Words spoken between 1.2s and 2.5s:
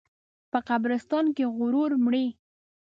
کې غرور مري.